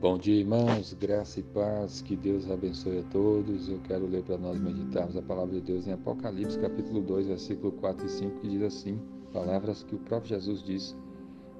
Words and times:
Bom 0.00 0.16
dia, 0.16 0.40
irmãos, 0.40 0.96
graça 0.98 1.40
e 1.40 1.42
paz, 1.42 2.00
que 2.00 2.16
Deus 2.16 2.50
abençoe 2.50 3.00
a 3.00 3.02
todos. 3.12 3.68
Eu 3.68 3.78
quero 3.80 4.06
ler 4.06 4.22
para 4.22 4.38
nós 4.38 4.58
meditarmos 4.58 5.14
a 5.14 5.20
palavra 5.20 5.56
de 5.56 5.60
Deus 5.60 5.86
em 5.86 5.92
Apocalipse, 5.92 6.58
capítulo 6.58 7.02
2, 7.02 7.26
versículo 7.26 7.70
4 7.72 8.06
e 8.06 8.08
5, 8.08 8.40
que 8.40 8.48
diz 8.48 8.62
assim: 8.62 8.98
palavras 9.30 9.82
que 9.82 9.94
o 9.94 9.98
próprio 9.98 10.30
Jesus 10.30 10.62
disse: 10.62 10.96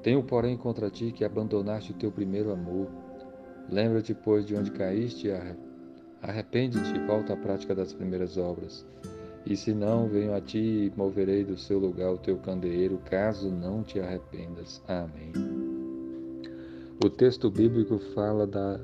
Tenho, 0.02 0.22
porém, 0.22 0.56
contra 0.56 0.88
ti 0.88 1.12
que 1.12 1.22
abandonaste 1.22 1.92
o 1.92 1.94
teu 1.96 2.10
primeiro 2.10 2.50
amor. 2.50 2.88
Lembra-te, 3.68 4.14
pois, 4.14 4.46
de 4.46 4.56
onde 4.56 4.70
caíste, 4.70 5.28
arrepende-te 6.22 6.96
e 6.96 7.06
volta 7.06 7.34
à 7.34 7.36
prática 7.36 7.74
das 7.74 7.92
primeiras 7.92 8.38
obras. 8.38 8.86
E 9.44 9.54
se 9.54 9.74
não, 9.74 10.08
venho 10.08 10.34
a 10.34 10.40
ti 10.40 10.58
e 10.58 10.92
moverei 10.96 11.44
do 11.44 11.58
seu 11.58 11.78
lugar 11.78 12.10
o 12.10 12.16
teu 12.16 12.38
candeeiro, 12.38 13.02
caso 13.04 13.50
não 13.50 13.82
te 13.82 14.00
arrependas. 14.00 14.82
Amém. 14.88 15.59
O 17.02 17.08
texto 17.08 17.50
bíblico 17.50 17.98
fala 18.14 18.46
da, 18.46 18.78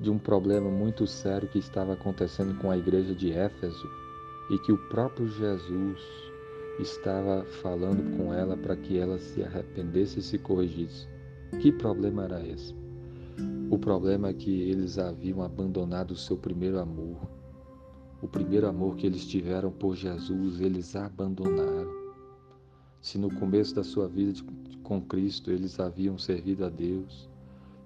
de 0.00 0.08
um 0.08 0.18
problema 0.18 0.70
muito 0.70 1.06
sério 1.06 1.46
que 1.50 1.58
estava 1.58 1.92
acontecendo 1.92 2.58
com 2.58 2.70
a 2.70 2.78
igreja 2.78 3.14
de 3.14 3.30
Éfeso 3.30 3.86
e 4.50 4.58
que 4.60 4.72
o 4.72 4.88
próprio 4.88 5.28
Jesus 5.28 6.00
estava 6.80 7.44
falando 7.60 8.16
com 8.16 8.32
ela 8.32 8.56
para 8.56 8.74
que 8.74 8.96
ela 8.96 9.18
se 9.18 9.42
arrependesse 9.42 10.20
e 10.20 10.22
se 10.22 10.38
corrigisse. 10.38 11.06
Que 11.60 11.70
problema 11.70 12.24
era 12.24 12.42
esse? 12.46 12.74
O 13.70 13.78
problema 13.78 14.28
é 14.28 14.32
que 14.32 14.62
eles 14.62 14.98
haviam 14.98 15.42
abandonado 15.42 16.12
o 16.12 16.16
seu 16.16 16.38
primeiro 16.38 16.78
amor. 16.78 17.18
O 18.22 18.26
primeiro 18.26 18.66
amor 18.66 18.96
que 18.96 19.06
eles 19.06 19.26
tiveram 19.26 19.70
por 19.70 19.94
Jesus, 19.94 20.58
eles 20.62 20.96
abandonaram. 20.96 21.92
Se 23.02 23.18
no 23.18 23.28
começo 23.28 23.74
da 23.74 23.84
sua 23.84 24.08
vida 24.08 24.40
com 24.82 25.02
Cristo 25.02 25.50
eles 25.50 25.78
haviam 25.78 26.16
servido 26.16 26.64
a 26.64 26.70
Deus, 26.70 27.28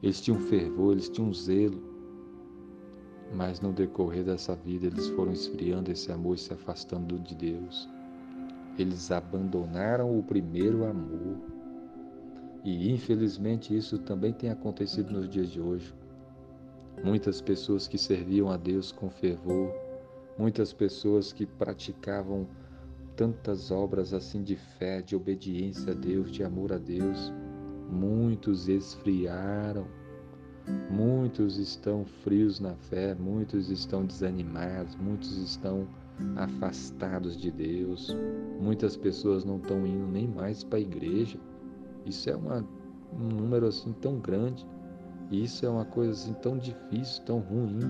eles 0.02 0.20
tinham 0.20 0.40
fervor, 0.40 0.92
eles 0.92 1.08
tinham 1.08 1.32
zelo, 1.32 1.80
mas 3.34 3.60
no 3.60 3.72
decorrer 3.72 4.24
dessa 4.24 4.54
vida 4.54 4.86
eles 4.86 5.08
foram 5.10 5.32
esfriando 5.32 5.90
esse 5.90 6.10
amor 6.10 6.34
e 6.34 6.38
se 6.38 6.52
afastando 6.52 7.18
de 7.20 7.34
Deus. 7.34 7.88
Eles 8.78 9.10
abandonaram 9.10 10.18
o 10.18 10.22
primeiro 10.22 10.84
amor. 10.84 11.36
E 12.64 12.90
infelizmente 12.92 13.76
isso 13.76 13.98
também 13.98 14.32
tem 14.32 14.50
acontecido 14.50 15.12
nos 15.12 15.28
dias 15.28 15.50
de 15.50 15.60
hoje. 15.60 15.94
Muitas 17.04 17.40
pessoas 17.40 17.88
que 17.88 17.98
serviam 17.98 18.50
a 18.50 18.56
Deus 18.56 18.92
com 18.92 19.10
fervor, 19.10 19.72
muitas 20.38 20.72
pessoas 20.72 21.32
que 21.32 21.46
praticavam 21.46 22.46
tantas 23.16 23.70
obras 23.70 24.12
assim 24.14 24.42
de 24.42 24.56
fé, 24.56 25.02
de 25.02 25.14
obediência 25.14 25.92
a 25.92 25.94
Deus, 25.94 26.30
de 26.30 26.42
amor 26.42 26.72
a 26.72 26.78
Deus, 26.78 27.32
Muitos 27.92 28.68
esfriaram, 28.68 29.86
muitos 30.90 31.58
estão 31.58 32.06
frios 32.06 32.58
na 32.58 32.74
fé, 32.74 33.14
muitos 33.14 33.68
estão 33.68 34.06
desanimados, 34.06 34.96
muitos 34.96 35.36
estão 35.36 35.86
afastados 36.36 37.36
de 37.36 37.50
Deus, 37.50 38.16
muitas 38.58 38.96
pessoas 38.96 39.44
não 39.44 39.58
estão 39.58 39.86
indo 39.86 40.06
nem 40.06 40.26
mais 40.26 40.64
para 40.64 40.78
a 40.78 40.80
igreja. 40.80 41.38
Isso 42.06 42.30
é 42.30 42.34
uma, 42.34 42.66
um 43.12 43.28
número 43.28 43.66
assim 43.66 43.92
tão 43.92 44.18
grande, 44.18 44.66
isso 45.30 45.66
é 45.66 45.68
uma 45.68 45.84
coisa 45.84 46.12
assim 46.12 46.32
tão 46.32 46.56
difícil, 46.56 47.22
tão 47.24 47.40
ruim. 47.40 47.80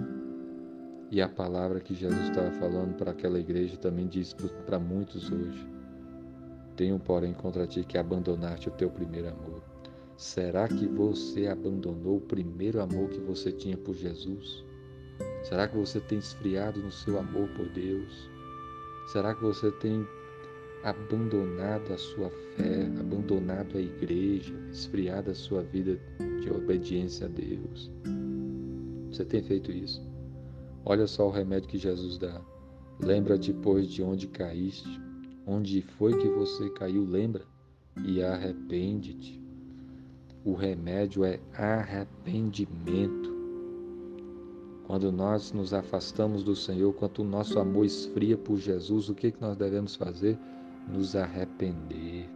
E 1.13 1.23
a 1.23 1.29
palavra 1.29 1.79
que 1.79 1.95
Jesus 1.95 2.23
estava 2.23 2.51
falando 2.53 2.97
para 2.97 3.13
aquela 3.13 3.39
igreja 3.39 3.77
também 3.77 4.09
diz 4.09 4.35
para 4.67 4.81
muitos 4.81 5.31
hoje: 5.31 5.65
Tenho, 6.75 6.99
porém, 6.99 7.33
contra 7.35 7.69
ti 7.69 7.85
que 7.85 7.97
abandonaste 7.97 8.69
o 8.69 8.73
teu 8.73 8.91
primeiro 8.91 9.29
amor. 9.29 9.72
Será 10.23 10.69
que 10.69 10.87
você 10.87 11.49
abandonou 11.49 12.19
o 12.19 12.21
primeiro 12.21 12.81
amor 12.81 13.11
que 13.11 13.19
você 13.19 13.51
tinha 13.51 13.77
por 13.77 13.93
Jesus? 13.93 14.65
Será 15.43 15.67
que 15.67 15.77
você 15.77 15.99
tem 15.99 16.17
esfriado 16.17 16.81
no 16.81 16.93
seu 16.93 17.19
amor 17.19 17.49
por 17.57 17.69
Deus? 17.71 18.31
Será 19.11 19.35
que 19.35 19.43
você 19.43 19.73
tem 19.73 20.07
abandonado 20.85 21.93
a 21.93 21.99
sua 21.99 22.31
fé, 22.55 22.85
abandonado 23.01 23.77
a 23.77 23.81
igreja, 23.81 24.55
esfriado 24.71 25.33
a 25.33 25.35
sua 25.35 25.61
vida 25.61 25.99
de 26.41 26.49
obediência 26.53 27.27
a 27.27 27.29
Deus? 27.29 27.91
Você 29.11 29.25
tem 29.25 29.43
feito 29.43 29.73
isso? 29.73 30.01
Olha 30.85 31.09
só 31.09 31.27
o 31.27 31.33
remédio 31.33 31.69
que 31.69 31.79
Jesus 31.79 32.17
dá. 32.17 32.41
Lembra-te, 33.01 33.53
pois, 33.53 33.91
de 33.91 34.05
onde 34.05 34.29
caíste, 34.29 35.01
onde 35.45 35.83
foi 35.83 36.17
que 36.17 36.29
você 36.29 36.71
caiu, 36.71 37.05
lembra? 37.05 37.45
E 38.07 38.23
arrepende-te. 38.23 39.42
O 40.45 40.55
remédio 40.55 41.25
é 41.25 41.39
arrependimento. 41.57 43.33
Quando 44.85 45.13
nós 45.13 45.53
nos 45.53 45.73
afastamos 45.73 46.43
do 46.43 46.57
Senhor, 46.57 46.93
quando 46.95 47.21
o 47.21 47.25
nosso 47.25 47.61
amor 47.61 47.87
esfria 47.87 48.37
por 48.37 48.57
Jesus, 48.57 49.09
o 49.09 49.15
que, 49.15 49.31
que 49.31 49.41
nós 49.41 49.57
devemos 49.57 49.95
fazer? 49.95 50.37
Nos 50.89 51.15
arrepender 51.15 52.29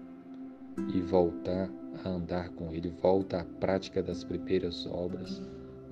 e 0.94 1.00
voltar 1.00 1.68
a 2.04 2.08
andar 2.08 2.50
com 2.50 2.72
Ele, 2.72 2.90
voltar 2.90 3.40
à 3.40 3.44
prática 3.44 4.00
das 4.00 4.22
primeiras 4.22 4.86
obras, 4.86 5.42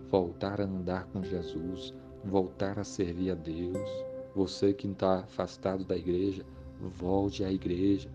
voltar 0.09 0.61
a 0.61 0.67
andar 0.67 1.07
com 1.07 1.21
Jesus, 1.21 1.93
voltar 2.25 2.79
a 2.79 2.85
servir 2.85 3.33
a 3.33 3.35
Deus. 3.35 3.91
Você 4.37 4.73
que 4.73 4.87
está 4.87 5.19
afastado 5.19 5.85
da 5.85 5.97
igreja, 5.97 6.47
volte 6.81 7.43
à 7.43 7.51
igreja, 7.51 8.09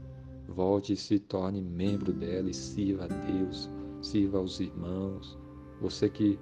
volte 0.48 0.94
e 0.94 0.98
se 0.98 1.20
torne 1.20 1.62
membro 1.62 2.14
dela 2.14 2.50
e 2.50 2.54
sirva 2.54 3.04
a 3.04 3.08
Deus 3.08 3.70
sirva 4.02 4.38
aos 4.38 4.60
irmãos. 4.60 5.38
Você 5.82 6.10
que 6.10 6.40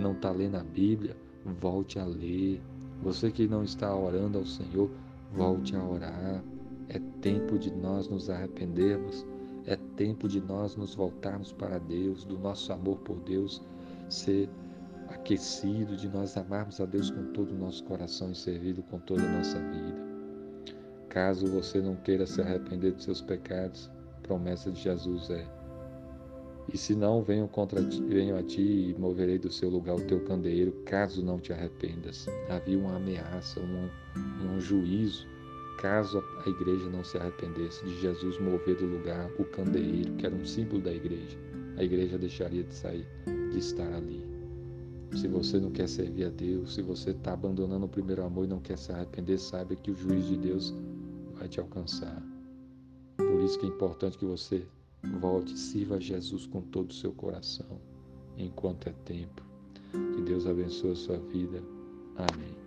não 0.00 0.12
está 0.12 0.30
lendo 0.30 0.56
a 0.56 0.64
Bíblia, 0.64 1.16
volte 1.60 1.98
a 1.98 2.04
ler. 2.04 2.62
Você 3.02 3.30
que 3.30 3.46
não 3.46 3.62
está 3.62 3.94
orando 3.94 4.38
ao 4.38 4.46
Senhor, 4.46 4.90
volte 5.32 5.76
a 5.76 5.84
orar. 5.84 6.42
É 6.88 7.00
tempo 7.20 7.58
de 7.58 7.70
nós 7.72 8.08
nos 8.08 8.30
arrependermos. 8.30 9.26
É 9.66 9.76
tempo 9.96 10.28
de 10.28 10.40
nós 10.40 10.76
nos 10.76 10.94
voltarmos 10.94 11.52
para 11.52 11.78
Deus, 11.78 12.24
do 12.24 12.38
nosso 12.38 12.72
amor 12.72 12.98
por 12.98 13.18
Deus 13.20 13.60
ser 14.08 14.48
aquecido, 15.08 15.96
de 15.96 16.08
nós 16.08 16.36
amarmos 16.36 16.80
a 16.80 16.86
Deus 16.86 17.10
com 17.10 17.32
todo 17.32 17.50
o 17.50 17.58
nosso 17.58 17.82
coração 17.84 18.30
e 18.30 18.34
servir 18.34 18.80
com 18.90 18.98
toda 19.00 19.22
a 19.22 19.32
nossa 19.36 19.58
vida. 19.58 20.06
Caso 21.08 21.46
você 21.46 21.80
não 21.80 21.96
queira 21.96 22.26
se 22.26 22.40
arrepender 22.40 22.92
dos 22.92 23.04
seus 23.04 23.20
pecados, 23.20 23.90
a 24.18 24.20
promessa 24.20 24.70
de 24.70 24.80
Jesus 24.80 25.30
é 25.30 25.46
e 26.72 26.76
se 26.76 26.94
não, 26.94 27.22
venho, 27.22 27.46
contra 27.46 27.82
ti, 27.82 28.02
venho 28.02 28.36
a 28.36 28.42
ti 28.42 28.90
e 28.90 28.96
moverei 28.98 29.38
do 29.38 29.50
seu 29.52 29.70
lugar 29.70 29.94
o 29.94 30.00
teu 30.00 30.20
candeeiro, 30.24 30.72
caso 30.84 31.24
não 31.24 31.38
te 31.38 31.52
arrependas. 31.52 32.26
Havia 32.48 32.78
uma 32.78 32.96
ameaça, 32.96 33.60
um, 33.60 33.88
um 34.44 34.60
juízo, 34.60 35.26
caso 35.80 36.22
a 36.44 36.48
igreja 36.48 36.88
não 36.90 37.04
se 37.04 37.16
arrependesse, 37.18 37.84
de 37.84 38.00
Jesus 38.00 38.40
mover 38.40 38.76
do 38.76 38.86
lugar 38.86 39.30
o 39.38 39.44
candeeiro, 39.44 40.12
que 40.14 40.26
era 40.26 40.34
um 40.34 40.44
símbolo 40.44 40.80
da 40.80 40.92
igreja. 40.92 41.38
A 41.76 41.84
igreja 41.84 42.18
deixaria 42.18 42.64
de 42.64 42.74
sair, 42.74 43.06
de 43.52 43.58
estar 43.58 43.92
ali. 43.92 44.20
Se 45.14 45.28
você 45.28 45.60
não 45.60 45.70
quer 45.70 45.88
servir 45.88 46.24
a 46.24 46.30
Deus, 46.30 46.74
se 46.74 46.82
você 46.82 47.10
está 47.10 47.32
abandonando 47.32 47.86
o 47.86 47.88
primeiro 47.88 48.24
amor 48.24 48.44
e 48.44 48.48
não 48.48 48.58
quer 48.58 48.76
se 48.76 48.90
arrepender, 48.90 49.38
saiba 49.38 49.76
que 49.76 49.90
o 49.90 49.94
juiz 49.94 50.26
de 50.26 50.36
Deus 50.36 50.74
vai 51.34 51.48
te 51.48 51.60
alcançar. 51.60 52.20
Por 53.16 53.40
isso 53.40 53.58
que 53.58 53.66
é 53.66 53.68
importante 53.68 54.18
que 54.18 54.24
você 54.24 54.66
Volte 55.20 55.56
sirva 55.56 55.96
a 55.96 56.00
Jesus 56.00 56.46
com 56.46 56.60
todo 56.60 56.90
o 56.90 56.94
seu 56.94 57.12
coração, 57.12 57.80
enquanto 58.36 58.88
é 58.88 58.92
tempo. 59.04 59.42
Que 60.14 60.22
Deus 60.22 60.46
abençoe 60.46 60.92
a 60.92 60.96
sua 60.96 61.18
vida. 61.18 61.62
Amém. 62.16 62.65